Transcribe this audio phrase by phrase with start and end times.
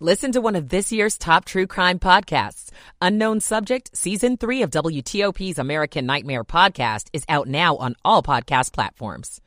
[0.00, 2.70] Listen to one of this year's top true crime podcasts.
[3.00, 8.72] Unknown Subject, Season 3 of WTOP's American Nightmare podcast is out now on all podcast
[8.72, 9.40] platforms.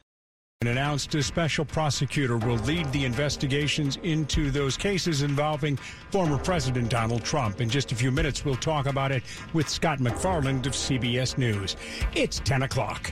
[0.62, 5.76] And announced a special prosecutor will lead the investigations into those cases involving
[6.12, 7.60] former President Donald Trump.
[7.60, 11.76] In just a few minutes, we'll talk about it with Scott MacFarlane of CBS News.
[12.16, 13.12] It's 10 o'clock.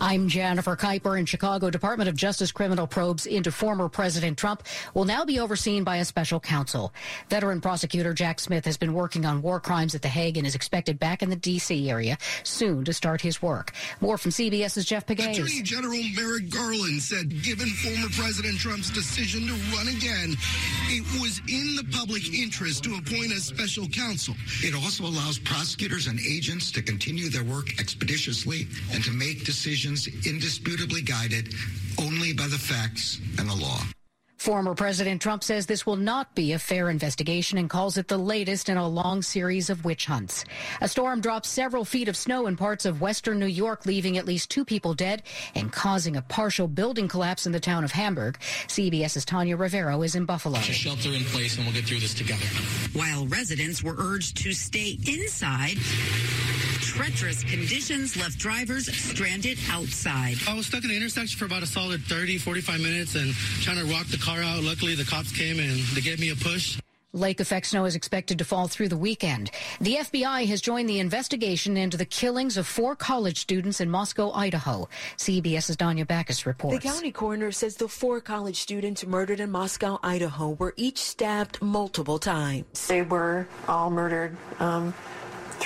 [0.00, 1.70] I'm Jennifer Kuiper in Chicago.
[1.70, 6.04] Department of Justice criminal probes into former President Trump will now be overseen by a
[6.04, 6.92] special counsel.
[7.30, 10.54] Veteran prosecutor Jack Smith has been working on war crimes at The Hague and is
[10.54, 11.88] expected back in the D.C.
[11.88, 13.72] area soon to start his work.
[14.00, 15.38] More from CBS's Jeff Pegues.
[15.38, 20.36] Attorney General Merrick Garland said given former President Trump's decision to run again,
[20.88, 24.34] it was in the public interest to appoint a special counsel.
[24.62, 29.85] It also allows prosecutors and agents to continue their work expeditiously and to make decisions
[29.86, 31.54] indisputably guided
[31.98, 33.80] only by the facts and the law.
[34.46, 38.18] Former President Trump says this will not be a fair investigation and calls it the
[38.18, 40.44] latest in a long series of witch hunts.
[40.80, 44.26] A storm dropped several feet of snow in parts of western New York, leaving at
[44.26, 45.22] least two people dead
[45.54, 48.38] and causing a partial building collapse in the town of Hamburg.
[48.68, 50.60] CBS's Tanya Rivero is in Buffalo.
[50.60, 52.46] Just shelter in place and we'll get through this together.
[52.92, 55.78] While residents were urged to stay inside,
[56.86, 60.36] treacherous conditions left drivers stranded outside.
[60.48, 63.78] I was stuck in the intersection for about a solid 30, 45 minutes and trying
[63.78, 64.62] to rock the car out.
[64.62, 66.78] Luckily, the cops came and they gave me a push.
[67.12, 69.50] Lake effect snow is expected to fall through the weekend.
[69.80, 74.30] The FBI has joined the investigation into the killings of four college students in Moscow,
[74.32, 74.88] Idaho.
[75.16, 76.76] CBS's Danya Bacchus reports.
[76.76, 81.60] The county coroner says the four college students murdered in Moscow, Idaho were each stabbed
[81.62, 82.86] multiple times.
[82.86, 84.92] They were all murdered um,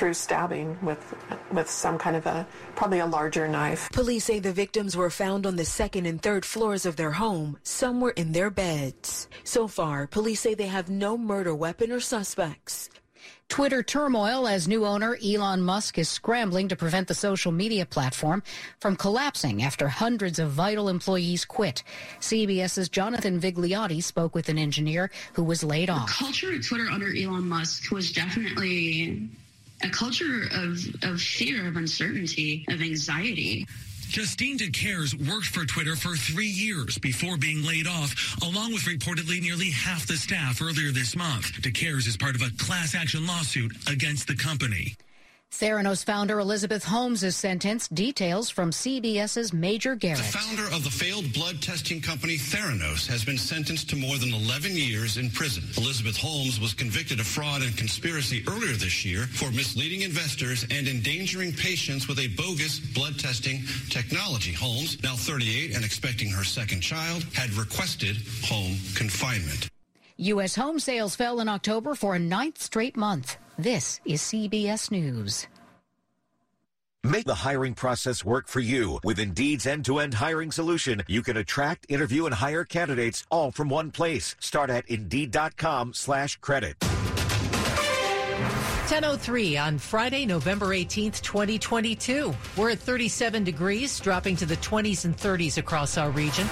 [0.00, 1.14] through stabbing with
[1.52, 3.90] with some kind of a probably a larger knife.
[3.92, 7.58] Police say the victims were found on the second and third floors of their home.
[7.64, 9.28] Some were in their beds.
[9.44, 12.88] So far, police say they have no murder weapon or suspects.
[13.50, 18.42] Twitter turmoil as new owner Elon Musk is scrambling to prevent the social media platform
[18.78, 21.82] from collapsing after hundreds of vital employees quit.
[22.20, 26.08] CBS's Jonathan Vigliotti spoke with an engineer who was laid off.
[26.08, 29.28] The culture at Twitter under Elon Musk was definitely
[29.82, 33.66] a culture of, of fear, of uncertainty, of anxiety.
[34.08, 39.40] Justine DeCaires worked for Twitter for three years before being laid off, along with reportedly
[39.40, 41.52] nearly half the staff earlier this month.
[41.62, 44.96] DeCaires is part of a class action lawsuit against the company.
[45.52, 47.92] Theranos founder Elizabeth Holmes is sentenced.
[47.92, 50.18] Details from CBS's Major Garrett.
[50.18, 54.32] The founder of the failed blood testing company Theranos has been sentenced to more than
[54.32, 55.64] 11 years in prison.
[55.76, 60.86] Elizabeth Holmes was convicted of fraud and conspiracy earlier this year for misleading investors and
[60.86, 64.52] endangering patients with a bogus blood testing technology.
[64.52, 69.68] Holmes, now 38 and expecting her second child, had requested home confinement.
[70.16, 70.54] U.S.
[70.54, 73.36] home sales fell in October for a ninth straight month.
[73.60, 75.46] This is CBS News.
[77.04, 79.00] Make the hiring process work for you.
[79.04, 83.90] With Indeed's end-to-end hiring solution, you can attract, interview, and hire candidates all from one
[83.90, 84.34] place.
[84.40, 86.76] Start at Indeed.com slash credit.
[88.88, 92.34] 1003 on Friday, November 18th, 2022.
[92.56, 96.46] We're at 37 degrees, dropping to the 20s and 30s across our region.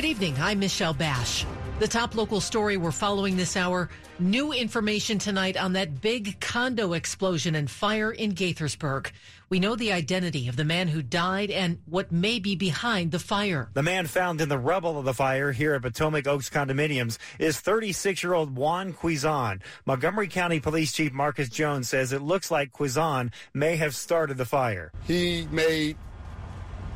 [0.00, 0.36] Good evening.
[0.40, 1.44] I'm Michelle Basch.
[1.78, 6.94] The top local story we're following this hour new information tonight on that big condo
[6.94, 9.10] explosion and fire in Gaithersburg.
[9.50, 13.18] We know the identity of the man who died and what may be behind the
[13.18, 13.68] fire.
[13.74, 17.60] The man found in the rubble of the fire here at Potomac Oaks Condominiums is
[17.60, 19.60] 36 year old Juan Quizon.
[19.84, 24.46] Montgomery County Police Chief Marcus Jones says it looks like Quizon may have started the
[24.46, 24.92] fire.
[25.04, 25.98] He made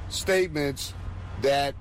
[0.08, 0.94] statements
[1.42, 1.74] that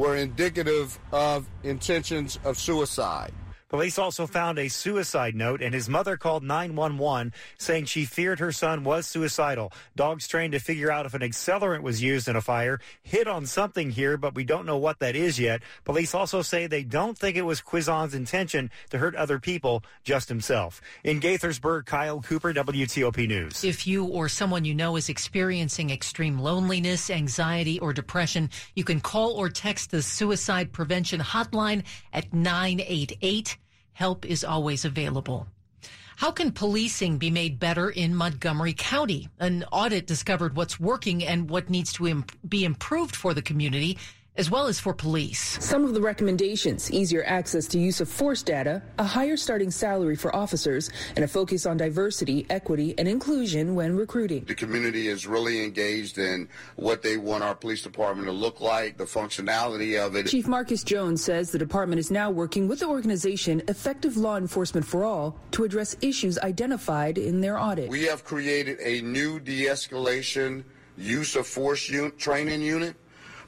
[0.00, 3.34] were indicative of intentions of suicide.
[3.70, 8.50] Police also found a suicide note, and his mother called 911 saying she feared her
[8.50, 9.72] son was suicidal.
[9.94, 13.46] Dogs trained to figure out if an accelerant was used in a fire hit on
[13.46, 15.62] something here, but we don't know what that is yet.
[15.84, 20.28] Police also say they don't think it was Quizon's intention to hurt other people, just
[20.28, 20.80] himself.
[21.04, 23.62] In Gaithersburg, Kyle Cooper, WTOP News.
[23.62, 29.00] If you or someone you know is experiencing extreme loneliness, anxiety, or depression, you can
[29.00, 33.58] call or text the suicide prevention hotline at 988.
[33.92, 35.46] Help is always available.
[36.16, 39.30] How can policing be made better in Montgomery County?
[39.38, 43.96] An audit discovered what's working and what needs to imp- be improved for the community
[44.36, 45.62] as well as for police.
[45.64, 50.16] Some of the recommendations easier access to use of force data, a higher starting salary
[50.16, 54.44] for officers, and a focus on diversity, equity, and inclusion when recruiting.
[54.44, 58.96] The community is really engaged in what they want our police department to look like,
[58.96, 60.28] the functionality of it.
[60.28, 64.86] Chief Marcus Jones says the department is now working with the organization Effective Law Enforcement
[64.86, 67.90] for All to address issues identified in their audit.
[67.90, 70.64] We have created a new de escalation
[70.96, 72.94] use of force un- training unit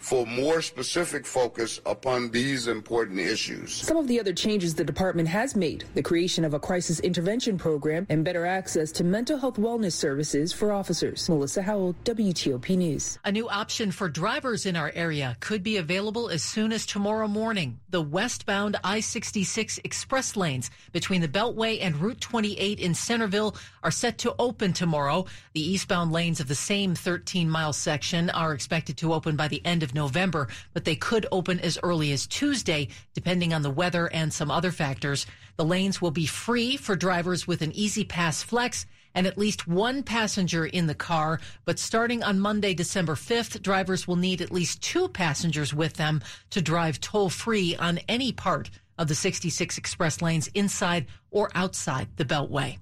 [0.03, 3.73] for more specific focus upon these important issues.
[3.73, 7.57] Some of the other changes the department has made the creation of a crisis intervention
[7.57, 11.29] program and better access to mental health wellness services for officers.
[11.29, 13.21] Melissa Howell, WTOP News.
[13.25, 17.29] A new option for drivers in our area could be available as soon as tomorrow
[17.29, 17.79] morning.
[17.91, 23.55] The westbound I 66 express lanes between the Beltway and Route 28 in Centreville
[23.85, 25.27] are set to open tomorrow.
[25.53, 29.65] The eastbound lanes of the same 13 mile section are expected to open by the
[29.65, 34.07] end of November, but they could open as early as Tuesday, depending on the weather
[34.13, 35.27] and some other factors.
[35.57, 40.03] The lanes will be free for drivers with an E-ZPass Flex and at least one
[40.03, 41.41] passenger in the car.
[41.65, 46.23] But starting on Monday, December 5th, drivers will need at least two passengers with them
[46.51, 52.09] to drive toll free on any part of the 66 express lanes inside or outside
[52.17, 52.79] the Beltway.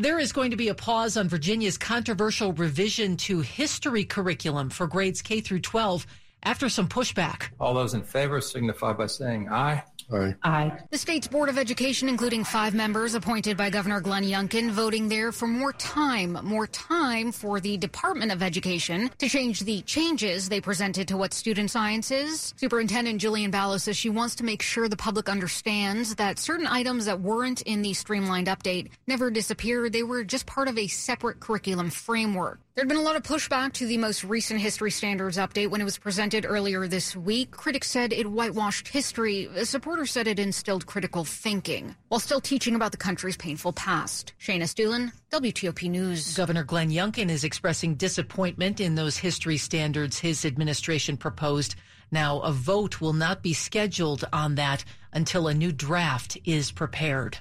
[0.00, 4.86] There is going to be a pause on Virginia's controversial revision to history curriculum for
[4.86, 6.06] grades K through 12
[6.42, 7.50] after some pushback.
[7.60, 9.84] All those in favor signify by saying aye.
[10.12, 10.34] Aye.
[10.42, 10.72] Aye.
[10.90, 15.32] The state's Board of Education, including five members appointed by Governor Glenn Youngkin, voting there
[15.32, 20.60] for more time, more time for the Department of Education to change the changes they
[20.60, 22.54] presented to what student science is.
[22.56, 27.06] Superintendent Jillian Balow says she wants to make sure the public understands that certain items
[27.06, 29.92] that weren't in the streamlined update never disappeared.
[29.92, 32.60] They were just part of a separate curriculum framework.
[32.80, 35.82] There had been a lot of pushback to the most recent history standards update when
[35.82, 37.50] it was presented earlier this week.
[37.50, 39.50] Critics said it whitewashed history.
[39.64, 44.32] Supporters said it instilled critical thinking while still teaching about the country's painful past.
[44.40, 46.34] Shayna Stulen, WTOP News.
[46.34, 51.74] Governor Glenn Youngkin is expressing disappointment in those history standards his administration proposed.
[52.10, 57.40] Now, a vote will not be scheduled on that until a new draft is prepared.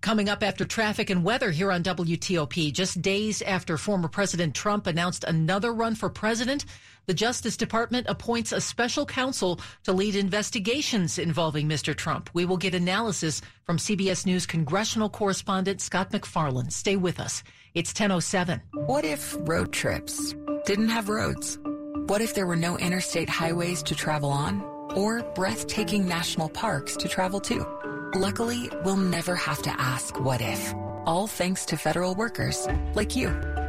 [0.00, 4.86] Coming up after traffic and weather here on WTOP, just days after former President Trump
[4.86, 6.64] announced another run for president,
[7.06, 11.94] the Justice Department appoints a special counsel to lead investigations involving Mr.
[11.94, 12.30] Trump.
[12.34, 16.70] We will get analysis from CBS News congressional correspondent Scott MacFarlane.
[16.70, 17.42] Stay with us.
[17.74, 18.60] It's 1007.
[18.72, 20.34] What if road trips
[20.66, 21.58] didn't have roads?
[22.06, 24.62] What if there were no interstate highways to travel on
[24.96, 27.89] or breathtaking national parks to travel to?
[28.14, 30.74] Luckily, we'll never have to ask what if,
[31.06, 33.28] all thanks to federal workers like you.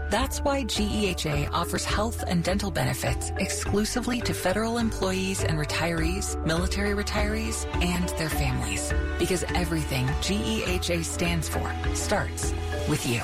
[0.09, 6.93] That's why GEHA offers health and dental benefits exclusively to federal employees and retirees, military
[7.01, 8.91] retirees, and their families.
[9.19, 12.51] Because everything GEHA stands for starts
[12.89, 13.19] with you.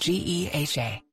[0.00, 1.03] GEHA.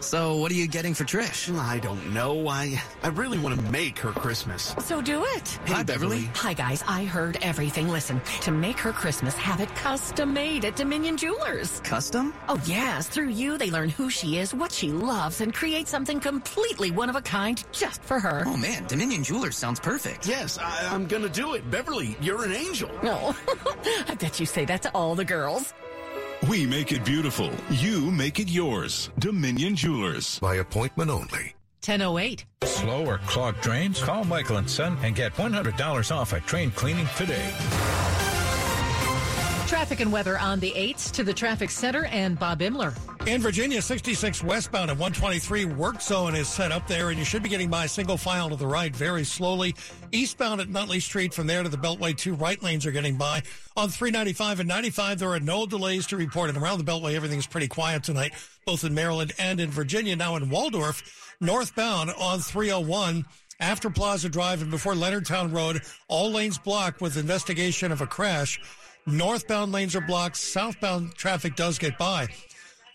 [0.00, 1.52] So, what are you getting for Trish?
[1.58, 2.48] I don't know.
[2.48, 4.74] I I really want to make her Christmas.
[4.80, 5.48] So do it.
[5.64, 6.30] Hey, Hi, Beverly.
[6.34, 6.82] Hi, guys.
[6.86, 7.88] I heard everything.
[7.88, 11.80] Listen, to make her Christmas, have it custom made at Dominion Jewelers.
[11.80, 12.34] Custom?
[12.48, 13.08] Oh, yes.
[13.08, 17.10] Through you, they learn who she is, what she loves, and create something completely one
[17.10, 18.44] of a kind just for her.
[18.46, 18.86] Oh, man.
[18.86, 20.26] Dominion Jewelers sounds perfect.
[20.26, 21.68] Yes, I, am going to do it.
[21.70, 22.90] Beverly, you're an angel.
[23.02, 23.34] No.
[23.48, 25.72] Oh, I bet you say that to all the girls.
[26.46, 27.50] We make it beautiful.
[27.68, 29.10] You make it yours.
[29.18, 30.38] Dominion Jewelers.
[30.38, 31.54] By appointment only.
[31.84, 32.44] 1008.
[32.64, 34.00] Slow or clogged drains?
[34.00, 37.50] Call Michael and Son and get $100 off a drain cleaning today.
[39.68, 42.96] Traffic and weather on the 8s to the traffic center and Bob Imler.
[43.26, 47.42] In Virginia, 66 westbound at 123 work zone is set up there, and you should
[47.42, 49.74] be getting by single file to the right very slowly.
[50.10, 53.42] Eastbound at Nutley Street, from there to the Beltway, two right lanes are getting by.
[53.76, 57.46] On 395 and 95, there are no delays to report, and around the Beltway, everything's
[57.46, 58.32] pretty quiet tonight,
[58.64, 60.16] both in Maryland and in Virginia.
[60.16, 63.26] Now in Waldorf, northbound on 301
[63.60, 68.58] after Plaza Drive and before Leonardtown Road, all lanes blocked with investigation of a crash.
[69.08, 70.36] Northbound lanes are blocked.
[70.36, 72.28] Southbound traffic does get by.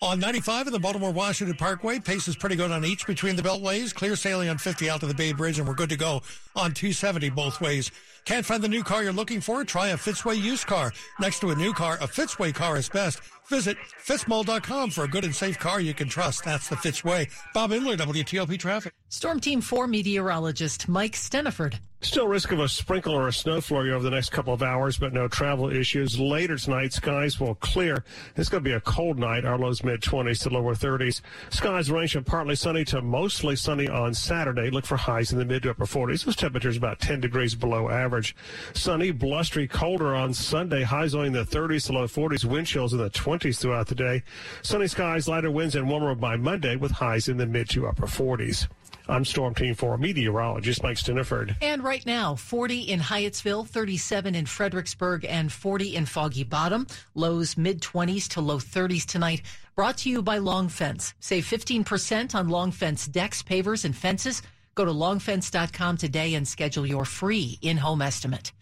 [0.00, 3.42] On 95 and the Baltimore Washington Parkway, pace is pretty good on each between the
[3.42, 3.94] beltways.
[3.94, 6.22] Clear sailing on 50 out to the Bay Bridge, and we're good to go
[6.54, 7.90] on 270 both ways.
[8.24, 9.64] Can't find the new car you're looking for?
[9.64, 10.92] Try a Fitzway used car.
[11.20, 13.20] Next to a new car, a Fitzway car is best.
[13.48, 16.44] Visit fitzmall.com for a good and safe car you can trust.
[16.44, 17.30] That's the Fitzway.
[17.52, 18.92] Bob Imler, WTOP Traffic.
[19.08, 21.78] Storm Team 4 meteorologist Mike Stinneford.
[22.04, 24.98] Still risk of a sprinkle or a snow flurry over the next couple of hours,
[24.98, 26.20] but no travel issues.
[26.20, 28.04] Later tonight, skies will clear.
[28.36, 29.46] It's going to be a cold night.
[29.46, 31.22] Our lows mid 20s to lower 30s.
[31.48, 34.68] Skies range from partly sunny to mostly sunny on Saturday.
[34.68, 36.26] Look for highs in the mid to upper 40s.
[36.26, 38.36] Those temperatures about 10 degrees below average.
[38.74, 40.82] Sunny, blustery, colder on Sunday.
[40.82, 42.44] Highs only in the 30s to low 40s.
[42.44, 44.22] Wind chills in the 20s throughout the day.
[44.60, 48.06] Sunny skies, lighter winds, and warmer by Monday with highs in the mid to upper
[48.06, 48.68] 40s.
[49.08, 51.56] I'm Storm Team 4 meteorologist Mike Stinneford.
[51.60, 56.86] And right now, 40 in Hyattsville, 37 in Fredericksburg, and 40 in Foggy Bottom.
[57.14, 59.42] Lows mid 20s to low 30s tonight.
[59.74, 61.14] Brought to you by Long Fence.
[61.20, 64.42] Save 15% on Long Fence decks, pavers, and fences.
[64.74, 68.52] Go to longfence.com today and schedule your free in home estimate.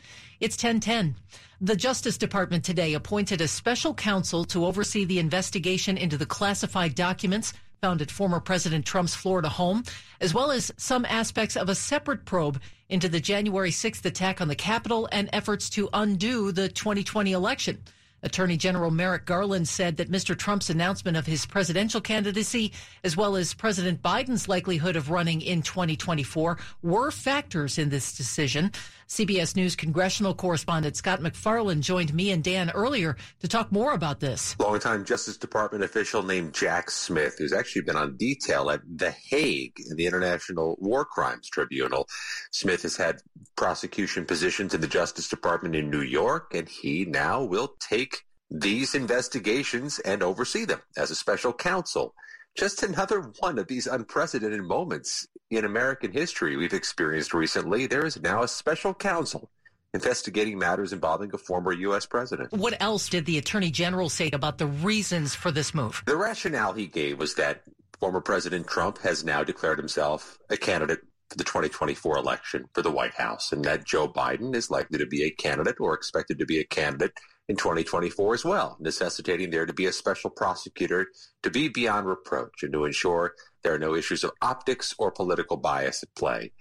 [0.40, 1.16] It's 1010.
[1.60, 6.94] The Justice Department today appointed a special counsel to oversee the investigation into the classified
[6.94, 9.82] documents found at former President Trump's Florida home,
[10.20, 14.46] as well as some aspects of a separate probe into the January 6th attack on
[14.46, 17.82] the Capitol and efforts to undo the 2020 election.
[18.22, 20.38] Attorney General Merrick Garland said that Mr.
[20.38, 22.72] Trump's announcement of his presidential candidacy,
[23.02, 28.70] as well as President Biden's likelihood of running in 2024, were factors in this decision.
[29.12, 34.20] CBS News congressional correspondent Scott MacFarlane joined me and Dan earlier to talk more about
[34.20, 34.58] this.
[34.58, 39.74] Longtime Justice Department official named Jack Smith, who's actually been on detail at The Hague
[39.86, 42.08] in the International War Crimes Tribunal.
[42.52, 43.18] Smith has had
[43.54, 48.94] prosecution positions in the Justice Department in New York, and he now will take these
[48.94, 52.14] investigations and oversee them as a special counsel
[52.56, 57.86] just another one of these unprecedented moments in American history we've experienced recently.
[57.86, 59.50] There is now a special counsel
[59.94, 62.06] investigating matters involving a former U.S.
[62.06, 62.52] president.
[62.52, 66.02] What else did the attorney general say about the reasons for this move?
[66.06, 67.62] The rationale he gave was that
[68.00, 72.90] former President Trump has now declared himself a candidate for the 2024 election for the
[72.90, 76.46] White House, and that Joe Biden is likely to be a candidate or expected to
[76.46, 77.12] be a candidate
[77.48, 81.08] in 2024 as well, necessitating there to be a special prosecutor
[81.42, 85.56] to be beyond reproach and to ensure there are no issues of optics or political
[85.56, 86.52] bias at play.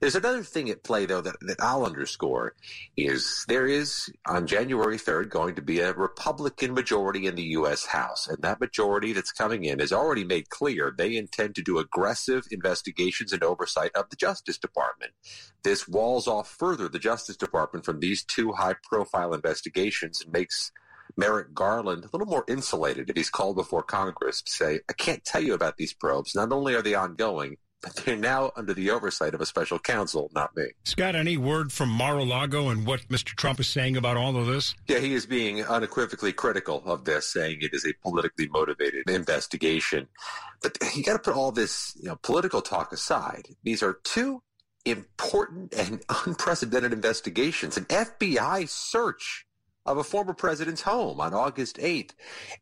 [0.00, 2.54] There's another thing at play, though, that, that I'll underscore
[2.96, 7.86] is there is on January 3rd going to be a Republican majority in the U.S.
[7.86, 8.28] House.
[8.28, 12.46] And that majority that's coming in has already made clear they intend to do aggressive
[12.50, 15.12] investigations and oversight of the Justice Department.
[15.62, 20.72] This walls off further the Justice Department from these two high profile investigations and makes
[21.16, 25.24] Merrick Garland a little more insulated if he's called before Congress to say, I can't
[25.24, 26.34] tell you about these probes.
[26.34, 30.30] Not only are they ongoing, but they're now under the oversight of a special counsel,
[30.34, 30.64] not me.
[30.84, 33.36] Scott, any word from Mar-a-Lago and what Mr.
[33.36, 34.74] Trump is saying about all of this?
[34.88, 40.08] Yeah, he is being unequivocally critical of this, saying it is a politically motivated investigation.
[40.62, 43.48] But you got to put all this you know, political talk aside.
[43.62, 44.42] These are two
[44.86, 47.76] important and unprecedented investigations.
[47.76, 49.46] An FBI search
[49.86, 52.12] of a former president's home on August 8th,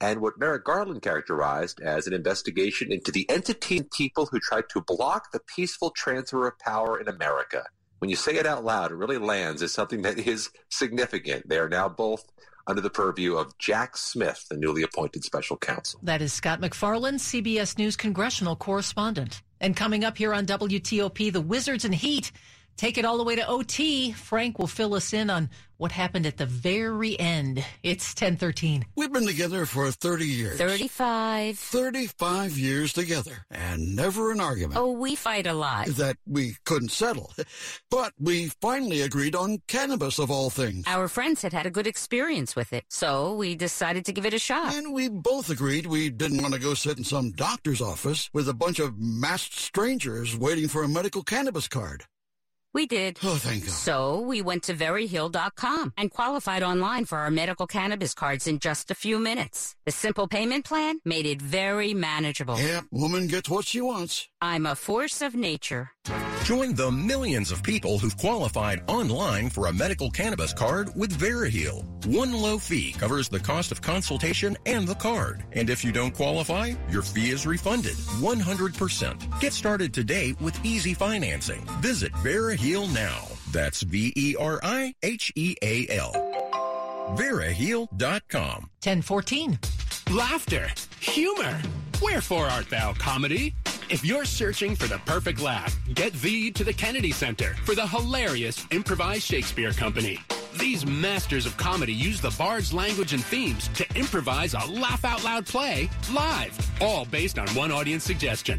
[0.00, 4.68] and what Merrick Garland characterized as an investigation into the entity and people who tried
[4.70, 7.64] to block the peaceful transfer of power in America.
[7.98, 11.48] When you say it out loud, it really lands as something that is significant.
[11.48, 12.24] They are now both
[12.66, 16.00] under the purview of Jack Smith, the newly appointed special counsel.
[16.02, 19.42] That is Scott MacFarlane, CBS News congressional correspondent.
[19.60, 22.32] And coming up here on WTOP, the Wizards and Heat
[22.76, 24.12] take it all the way to OT.
[24.12, 25.50] Frank will fill us in on
[25.82, 27.64] what happened at the very end.
[27.82, 28.86] It's 1013.
[28.94, 30.56] We've been together for 30 years.
[30.56, 31.58] 35.
[31.58, 34.78] 35 years together and never an argument.
[34.78, 35.88] Oh, we fight a lot.
[35.88, 37.32] That we couldn't settle.
[37.90, 40.84] But we finally agreed on cannabis of all things.
[40.86, 44.34] Our friends had had a good experience with it, so we decided to give it
[44.34, 44.76] a shot.
[44.76, 48.48] And we both agreed we didn't want to go sit in some doctor's office with
[48.48, 52.04] a bunch of masked strangers waiting for a medical cannabis card.
[52.74, 53.18] We did.
[53.22, 53.72] Oh, thank God.
[53.72, 58.90] So we went to veriheal.com and qualified online for our medical cannabis cards in just
[58.90, 59.76] a few minutes.
[59.84, 62.58] The simple payment plan made it very manageable.
[62.58, 64.28] Yeah, woman gets what she wants.
[64.40, 65.90] I'm a force of nature.
[66.44, 71.84] Join the millions of people who've qualified online for a medical cannabis card with Veriheal.
[72.06, 75.44] One low fee covers the cost of consultation and the card.
[75.52, 79.40] And if you don't qualify, your fee is refunded 100%.
[79.40, 81.60] Get started today with easy financing.
[81.80, 83.24] Visit Veriheal now.
[83.52, 86.12] That's V E R I H E A L.
[87.16, 88.70] Veriheal.com.
[88.82, 89.58] 1014.
[90.10, 90.68] Laughter,
[90.98, 91.60] humor.
[92.02, 93.54] Wherefore art thou, comedy?
[93.92, 97.86] If you're searching for the perfect laugh, get thee to the Kennedy Center for the
[97.86, 100.18] hilarious Improvised Shakespeare Company.
[100.58, 105.22] These masters of comedy use the bard's language and themes to improvise a laugh out
[105.24, 108.58] loud play live, all based on one audience suggestion.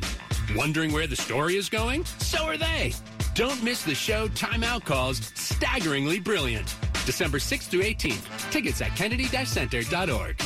[0.56, 2.06] Wondering where the story is going?
[2.20, 2.94] So are they.
[3.34, 6.76] Don't miss the show Timeout calls Staggeringly Brilliant.
[7.08, 8.52] December 6th through 18th.
[8.52, 10.40] Tickets at kennedy-center.org.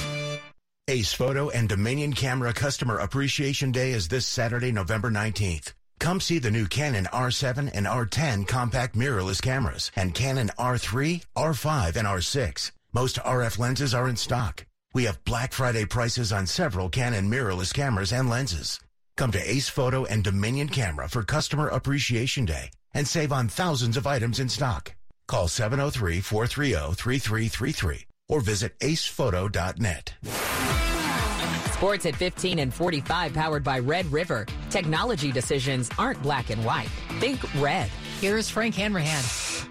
[0.89, 5.73] Ace Photo and Dominion Camera Customer Appreciation Day is this Saturday, November 19th.
[5.99, 11.97] Come see the new Canon R7 and R10 compact mirrorless cameras and Canon R3, R5,
[11.97, 12.71] and R6.
[12.93, 14.65] Most RF lenses are in stock.
[14.93, 18.79] We have Black Friday prices on several Canon mirrorless cameras and lenses.
[19.17, 23.97] Come to Ace Photo and Dominion Camera for Customer Appreciation Day and save on thousands
[23.97, 24.95] of items in stock.
[25.27, 30.13] Call 703-430-3333 or visit acephoto.net.
[31.71, 34.47] Sports at 15 and 45 powered by Red River.
[34.69, 36.89] Technology decisions aren't black and white.
[37.19, 37.89] Think red.
[38.19, 39.23] Here's Frank Hanrahan.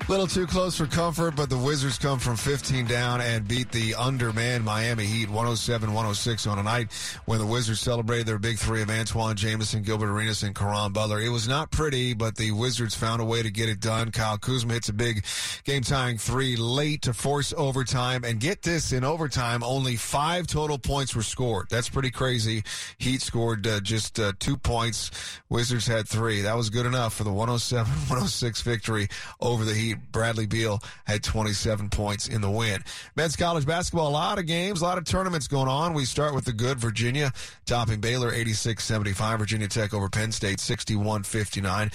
[0.08, 3.96] Little too close for comfort, but the Wizards come from 15 down and beat the
[3.96, 6.92] undermanned Miami Heat 107-106 on a night
[7.24, 11.20] when the Wizards celebrated their big three of Antawn Jamison, Gilbert Arenas, and Caron Butler.
[11.20, 14.12] It was not pretty, but the Wizards found a way to get it done.
[14.12, 15.24] Kyle Kuzma hits a big
[15.64, 18.22] game-tying three late to force overtime.
[18.22, 21.66] And get this, in overtime, only five total points were scored.
[21.68, 22.62] That's pretty crazy.
[22.98, 25.10] Heat scored uh, just uh, two points.
[25.48, 26.42] Wizards had three.
[26.42, 29.08] That was good enough for the 107-106 victory
[29.40, 29.85] over the Heat.
[29.94, 32.82] Bradley Beal had 27 points in the win.
[33.14, 35.94] Men's college basketball, a lot of games, a lot of tournaments going on.
[35.94, 37.32] We start with the good Virginia,
[37.64, 39.38] topping Baylor 86-75.
[39.38, 41.92] Virginia Tech over Penn State 61-59.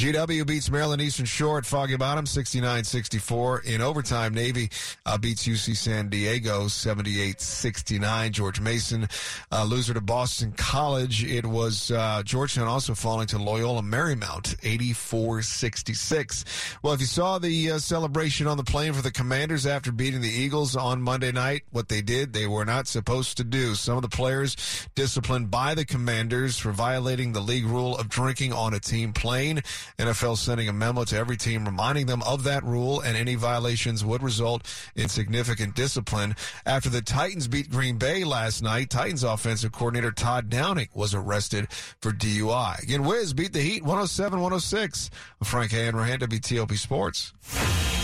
[0.00, 3.66] GW beats Maryland Eastern Shore at Foggy Bottom 69-64.
[3.66, 4.70] In overtime, Navy
[5.04, 8.30] uh, beats UC San Diego 78-69.
[8.30, 9.06] George Mason,
[9.52, 11.22] uh, loser to Boston College.
[11.22, 16.78] It was uh, Georgetown also falling to Loyola Marymount 84-66.
[16.82, 20.22] Well, if you saw the uh, celebration on the plane for the Commanders after beating
[20.22, 23.74] the Eagles on Monday night, what they did, they were not supposed to do.
[23.74, 24.56] Some of the players
[24.94, 29.60] disciplined by the Commanders for violating the league rule of drinking on a team plane.
[29.98, 34.04] NFL sending a memo to every team reminding them of that rule and any violations
[34.04, 36.34] would result in significant discipline.
[36.66, 41.68] After the Titans beat Green Bay last night, Titans offensive coordinator Todd Downing was arrested
[42.00, 42.82] for DUI.
[42.82, 45.10] Again, Wiz beat the Heat 107-106.
[45.44, 47.99] Frank Hanrahan, WTOP Sports.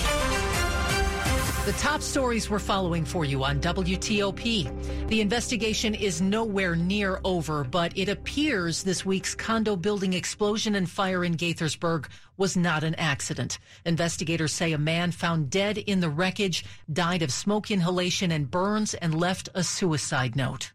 [1.66, 5.09] The top stories we're following for you on WTOP.
[5.09, 10.88] The investigation is nowhere near over, but it appears this week's condo building explosion and
[10.88, 13.59] fire in Gaithersburg was not an accident.
[13.85, 18.94] Investigators say a man found dead in the wreckage died of smoke inhalation and burns
[18.94, 20.70] and left a suicide note.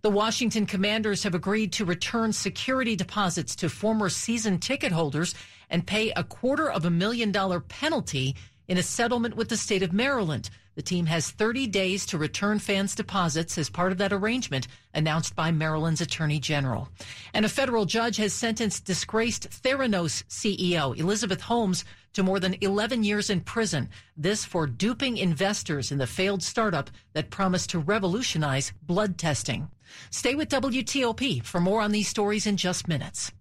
[0.00, 5.36] The Washington Commanders have agreed to return security deposits to former season ticket holders
[5.70, 8.34] and pay a quarter of a million dollar penalty
[8.68, 10.50] in a settlement with the state of Maryland.
[10.74, 15.36] The team has 30 days to return fans' deposits as part of that arrangement announced
[15.36, 16.88] by Maryland's Attorney General.
[17.34, 23.04] And a federal judge has sentenced disgraced Theranos CEO Elizabeth Holmes to more than 11
[23.04, 23.90] years in prison.
[24.16, 29.68] This for duping investors in the failed startup that promised to revolutionize blood testing.
[30.10, 33.32] Stay with WTOP for more on these stories in just minutes.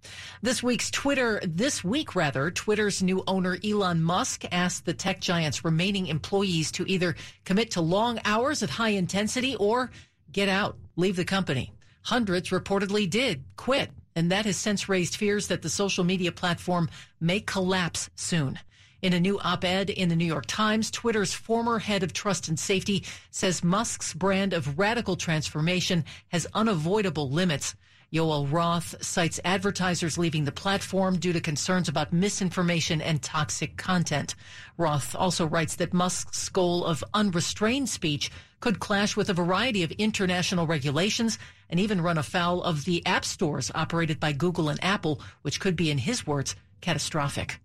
[0.41, 5.65] This week's Twitter, this week rather, Twitter's new owner Elon Musk asked the tech giant's
[5.65, 9.91] remaining employees to either commit to long hours at high intensity or
[10.31, 11.73] get out, leave the company.
[12.03, 16.89] Hundreds reportedly did quit, and that has since raised fears that the social media platform
[17.19, 18.57] may collapse soon.
[19.01, 22.59] In a new op-ed in the New York Times, Twitter's former head of trust and
[22.59, 27.73] safety says Musk's brand of radical transformation has unavoidable limits.
[28.13, 34.35] Yoel Roth cites advertisers leaving the platform due to concerns about misinformation and toxic content.
[34.77, 39.91] Roth also writes that Musk's goal of unrestrained speech could clash with a variety of
[39.93, 41.39] international regulations
[41.71, 45.75] and even run afoul of the app stores operated by Google and Apple, which could
[45.75, 47.59] be, in his words, catastrophic.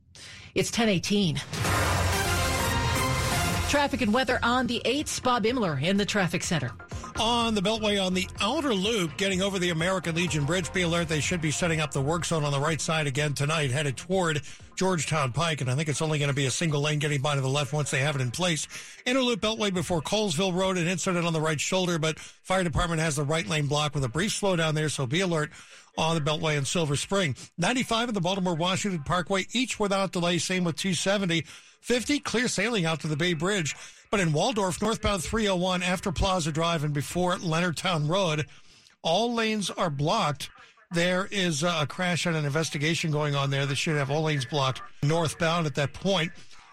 [0.55, 1.37] It's 1018.
[3.69, 5.23] Traffic and weather on the 8th.
[5.23, 6.73] Bob Imler in the traffic center.
[7.19, 11.09] On the Beltway on the outer loop, getting over the American Legion Bridge, be alert.
[11.09, 13.97] They should be setting up the work zone on the right side again tonight, headed
[13.97, 14.43] toward
[14.77, 17.35] Georgetown Pike, and I think it's only going to be a single lane getting by
[17.35, 18.69] to the left once they have it in place.
[19.07, 23.01] Inner loop beltway before Colesville Road, an incident on the right shoulder, but fire department
[23.01, 25.51] has the right lane blocked with a brief slowdown there, so be alert
[25.99, 27.37] on the Beltway in Silver Spring.
[27.59, 30.39] 95 and the Baltimore Washington Parkway, each without delay.
[30.39, 31.45] Same with 270.
[31.81, 33.77] 50, clear sailing out to the Bay Bridge.
[34.11, 38.47] But in Waldorf, northbound 301 after Plaza Drive and before Leonardtown Road,
[39.03, 40.51] all lanes are blocked.
[40.93, 44.45] There is a crash and an investigation going on there that should have all lanes
[44.45, 46.33] blocked northbound at that point.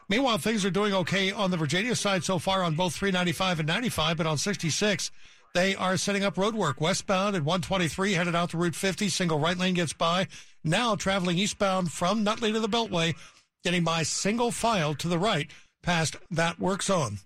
[0.10, 3.68] Meanwhile, things are doing okay on the Virginia side so far on both 395 and
[3.68, 5.12] 95, but on 66,
[5.54, 9.08] they are setting up road work westbound at 123, headed out to Route 50.
[9.10, 10.28] Single right lane gets by.
[10.63, 13.16] Now traveling eastbound from Nutley to the Beltway,
[13.63, 15.50] getting by single file to the right
[15.84, 17.20] past that work zone.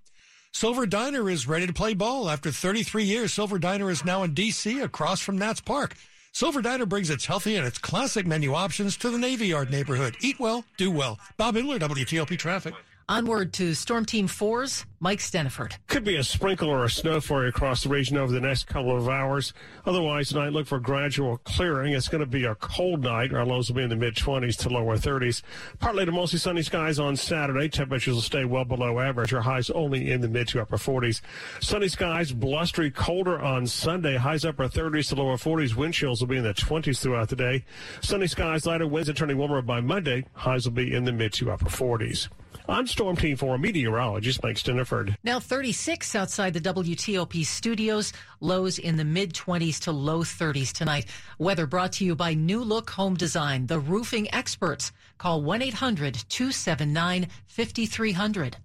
[0.52, 2.30] Silver Diner is ready to play ball.
[2.30, 4.80] After 33 years, Silver Diner is now in D.C.
[4.82, 5.96] across from Nats Park.
[6.34, 10.18] Silver Diner brings its healthy and its classic menu options to the Navy Yard neighborhood.
[10.20, 11.20] Eat well, do well.
[11.38, 12.74] Bob Imler, WTOP Traffic.
[13.10, 15.78] Onward to Storm Team 4's Mike Stinneford.
[15.88, 18.98] Could be a sprinkle or a snow flurry across the region over the next couple
[18.98, 19.54] of hours.
[19.86, 21.94] Otherwise, tonight look for gradual clearing.
[21.94, 23.34] It's going to be a cold night.
[23.34, 25.42] Our lows will be in the mid 20s to lower 30s.
[25.80, 27.70] Partly to mostly sunny skies on Saturday.
[27.70, 29.34] Temperatures will stay well below average.
[29.34, 31.22] Our highs only in the mid to upper 40s.
[31.62, 34.18] Sunny skies, blustery, colder on Sunday.
[34.18, 35.76] Highs upper 30s to lower 40s.
[35.76, 37.64] Wind chills will be in the 20s throughout the day.
[38.02, 40.26] Sunny skies, lighter winds, and turning warmer by Monday.
[40.34, 42.28] Highs will be in the mid to upper 40s.
[42.70, 45.16] I'm Storm Team 4 meteorologist Mike Stinneford.
[45.24, 51.06] Now 36 outside the WTOP studios, lows in the mid 20s to low 30s tonight.
[51.40, 54.92] Weather brought to you by New Look Home Design, the roofing experts.
[55.18, 58.58] Call 1 800 279 5300.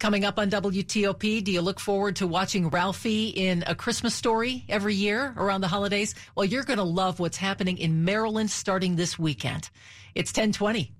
[0.00, 4.64] Coming up on WTOP, do you look forward to watching Ralphie in A Christmas Story
[4.68, 6.16] every year around the holidays?
[6.34, 9.70] Well, you're going to love what's happening in Maryland starting this weekend.
[10.16, 10.95] It's 1020.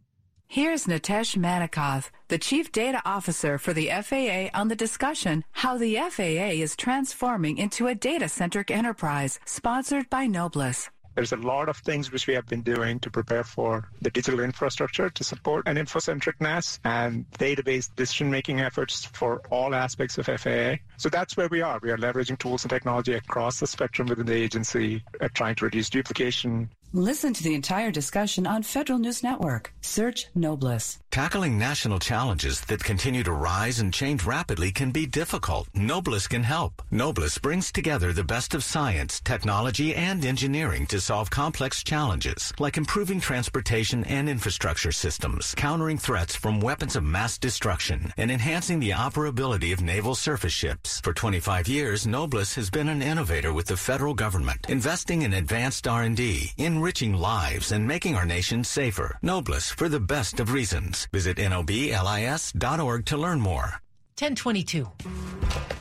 [0.48, 5.96] Here's Natesh Manikoth, the Chief Data Officer for the FAA, on the discussion how the
[5.96, 10.88] FAA is transforming into a data centric enterprise, sponsored by Noblis.
[11.16, 14.40] There's a lot of things which we have been doing to prepare for the digital
[14.40, 20.74] infrastructure to support an infocentricness and database decision making efforts for all aspects of FAA.
[20.98, 21.80] So that's where we are.
[21.82, 25.64] We are leveraging tools and technology across the spectrum within the agency, uh, trying to
[25.64, 29.72] reduce duplication, Listen to the entire discussion on Federal News Network.
[29.80, 30.98] Search Noblis.
[31.16, 35.66] Tackling national challenges that continue to rise and change rapidly can be difficult.
[35.74, 36.82] Noblis can help.
[36.92, 42.76] Noblis brings together the best of science, technology, and engineering to solve complex challenges, like
[42.76, 48.90] improving transportation and infrastructure systems, countering threats from weapons of mass destruction, and enhancing the
[48.90, 51.00] operability of naval surface ships.
[51.00, 55.88] For 25 years, Noblis has been an innovator with the federal government, investing in advanced
[55.88, 59.18] R&D, enriching lives and making our nation safer.
[59.22, 61.05] Noblis for the best of reasons.
[61.12, 63.85] Visit noblis.org to learn more.
[64.18, 64.90] 1022.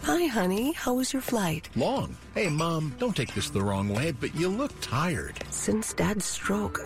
[0.04, 0.74] Hi, honey.
[0.74, 1.70] How was your flight?
[1.76, 2.16] Long.
[2.36, 5.42] Hey, Mom, don't take this the wrong way, but you look tired.
[5.50, 6.82] Since Dad's stroke,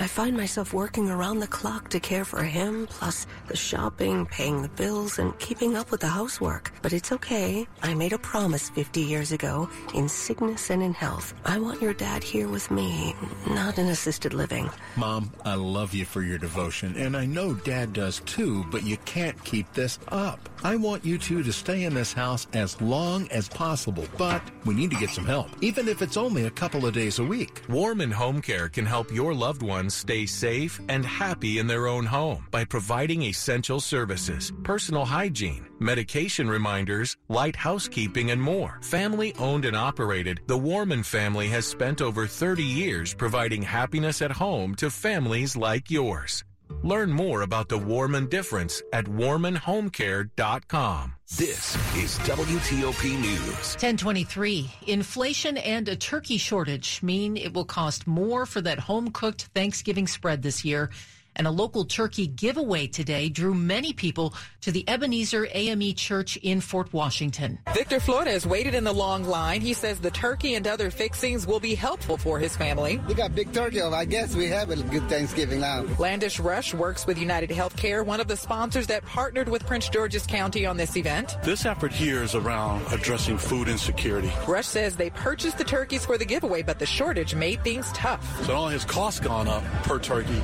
[0.00, 4.62] I find myself working around the clock to care for him, plus the shopping, paying
[4.62, 6.72] the bills, and keeping up with the housework.
[6.80, 7.66] But it's okay.
[7.82, 11.34] I made a promise 50 years ago, in sickness and in health.
[11.44, 13.14] I want your dad here with me,
[13.46, 14.70] not in assisted living.
[14.96, 18.96] Mom, I love you for your devotion, and I know Dad does too, but you
[19.04, 20.48] can't keep this up.
[20.64, 24.74] I want you two to stay in this house as long as possible, but we
[24.74, 27.62] need to get some help, even if it's only a couple of days a week.
[27.70, 32.04] Warman Home Care can help your loved ones stay safe and happy in their own
[32.04, 38.78] home by providing essential services, personal hygiene, medication reminders, light housekeeping, and more.
[38.82, 44.32] Family owned and operated, the Warman family has spent over 30 years providing happiness at
[44.32, 46.44] home to families like yours.
[46.84, 51.14] Learn more about the Warman difference at warmanhomecare.com.
[51.34, 53.72] This is WTOP News.
[53.80, 54.70] 1023.
[54.88, 60.06] Inflation and a turkey shortage mean it will cost more for that home cooked Thanksgiving
[60.06, 60.90] spread this year
[61.36, 66.60] and a local turkey giveaway today drew many people to the Ebenezer AME Church in
[66.60, 67.58] Fort Washington.
[67.74, 69.60] Victor Flores waited in the long line.
[69.60, 72.98] He says the turkey and other fixings will be helpful for his family.
[73.08, 73.80] We got big turkey.
[73.82, 75.82] Oh, I guess we have a good Thanksgiving now.
[75.98, 80.26] Landish Rush works with United Healthcare, one of the sponsors that partnered with Prince George's
[80.26, 81.36] County on this event.
[81.42, 84.32] This effort here is around addressing food insecurity.
[84.46, 88.24] Rush says they purchased the turkeys for the giveaway, but the shortage made things tough.
[88.44, 90.42] So not only has cost gone up per turkey,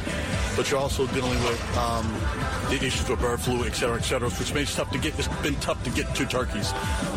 [0.57, 2.11] but you also dealing with um,
[2.71, 5.19] the issues with bird flu, et cetera, et cetera, which makes it tough to get.
[5.19, 6.73] It's been tough to get two turkeys.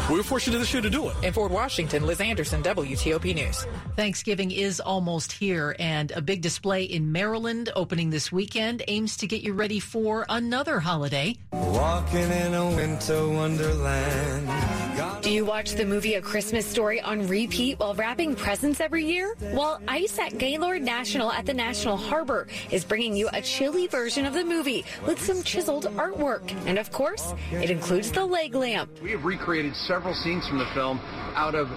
[0.09, 1.15] We were fortunate this year to do it.
[1.23, 3.65] In Fort Washington, Liz Anderson, WTOP News.
[3.95, 9.27] Thanksgiving is almost here, and a big display in Maryland opening this weekend aims to
[9.27, 11.37] get you ready for another holiday.
[11.53, 14.82] Walking in a winter wonderland.
[15.21, 19.35] Do you watch the movie A Christmas Story on repeat while wrapping presents every year?
[19.53, 24.25] Well, Ice at Gaylord National at the National Harbor is bringing you a chilly version
[24.25, 26.53] of the movie with some chiseled artwork.
[26.67, 28.91] And of course, it includes the leg lamp.
[29.01, 30.99] We have recreated several scenes from the film
[31.35, 31.69] out of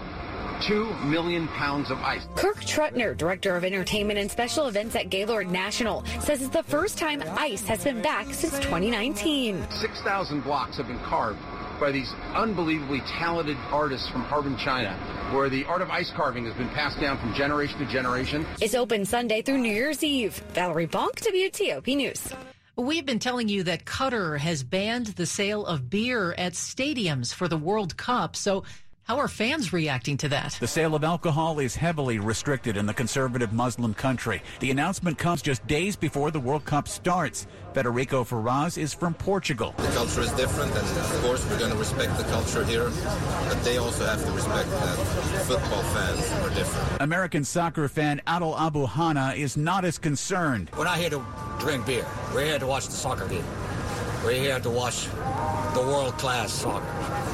[0.66, 2.26] two million pounds of ice.
[2.34, 6.98] Kirk Trutner, Director of Entertainment and Special Events at Gaylord National, says it's the first
[6.98, 9.66] time ice has been back since 2019.
[9.70, 11.38] 6,000 blocks have been carved
[11.78, 14.94] by these unbelievably talented artists from Harbin, China,
[15.34, 18.46] where the art of ice carving has been passed down from generation to generation.
[18.60, 20.34] It's open Sunday through New Year's Eve.
[20.54, 22.32] Valerie Bonk, WTOP News.
[22.76, 27.48] We've been telling you that Qatar has banned the sale of beer at stadiums for
[27.48, 28.36] the World Cup.
[28.36, 28.64] So
[29.06, 30.56] how are fans reacting to that?
[30.58, 34.42] The sale of alcohol is heavily restricted in the conservative Muslim country.
[34.58, 37.46] The announcement comes just days before the World Cup starts.
[37.72, 39.74] Federico Ferraz is from Portugal.
[39.76, 42.90] The culture is different, and of course, we're going to respect the culture here,
[43.48, 44.96] but they also have to respect that
[45.46, 47.00] football fans are different.
[47.00, 50.68] American soccer fan Adel Abu Hana is not as concerned.
[50.76, 51.24] We're not here to
[51.60, 52.06] drink beer.
[52.34, 53.44] We're here to watch the soccer game.
[54.24, 55.06] We're here to watch
[55.74, 57.25] the world class soccer.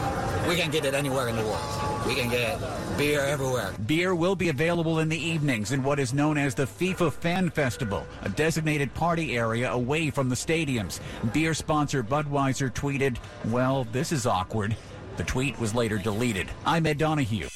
[0.48, 2.06] We can get it anywhere in the world.
[2.06, 2.58] We can get
[2.98, 3.72] beer everywhere.
[3.86, 7.50] Beer will be available in the evenings in what is known as the FIFA Fan
[7.50, 11.00] Festival, a designated party area away from the stadiums.
[11.32, 14.76] Beer sponsor Budweiser tweeted, Well, this is awkward.
[15.16, 16.48] The tweet was later deleted.
[16.66, 17.46] I'm Ed Donahue.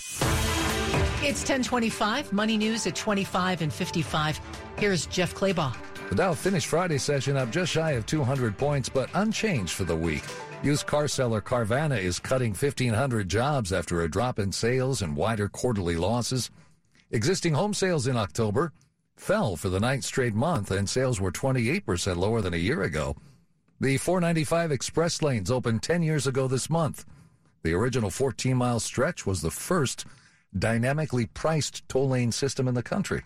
[1.22, 4.40] It's 1025, Money News at 25 and 55.
[4.79, 5.75] Here's Jeff Clabaugh.
[6.11, 9.96] The Dow finished Friday session up just shy of 200 points, but unchanged for the
[9.96, 10.22] week.
[10.62, 15.48] Used car seller Carvana is cutting 1,500 jobs after a drop in sales and wider
[15.48, 16.50] quarterly losses.
[17.10, 18.72] Existing home sales in October
[19.16, 23.14] fell for the ninth straight month, and sales were 28% lower than a year ago.
[23.80, 27.04] The 495 express lanes opened 10 years ago this month.
[27.62, 30.06] The original 14 mile stretch was the first
[30.58, 33.22] dynamically priced toll lane system in the country.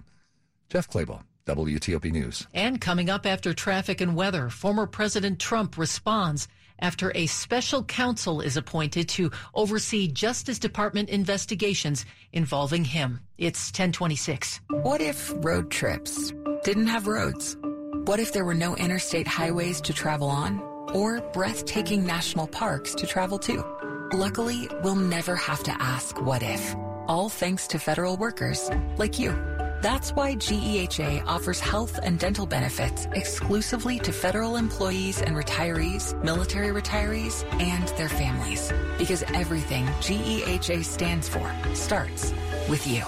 [0.68, 1.22] Jeff Clabaugh.
[1.46, 2.46] WTOP News.
[2.54, 6.46] And coming up after traffic and weather, former President Trump responds
[6.80, 13.20] after a special counsel is appointed to oversee Justice Department investigations involving him.
[13.38, 14.60] It's 1026.
[14.82, 16.32] What if road trips
[16.64, 17.56] didn't have roads?
[18.04, 20.60] What if there were no interstate highways to travel on
[20.94, 23.64] or breathtaking national parks to travel to?
[24.12, 26.74] Luckily, we'll never have to ask what if,
[27.06, 29.59] all thanks to federal workers like you.
[29.82, 36.68] That's why GEHA offers health and dental benefits exclusively to federal employees and retirees, military
[36.68, 38.72] retirees, and their families.
[38.98, 42.34] Because everything GEHA stands for starts
[42.68, 43.02] with you.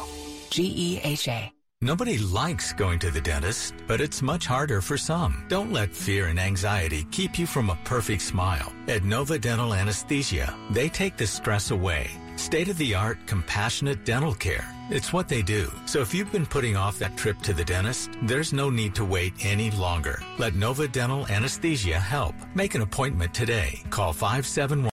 [0.51, 1.51] GEHA.
[1.83, 5.45] Nobody likes going to the dentist, but it's much harder for some.
[5.49, 8.73] Don't let fear and anxiety keep you from a perfect smile.
[8.87, 12.09] At Nova Dental Anesthesia, they take the stress away.
[12.43, 14.67] State of the art, compassionate dental care.
[14.91, 15.73] It's what they do.
[15.87, 19.05] So if you've been putting off that trip to the dentist, there's no need to
[19.05, 20.21] wait any longer.
[20.39, 22.35] Let Nova Dental Anesthesia help.
[22.57, 23.81] Make an appointment today.
[23.91, 24.81] Call 571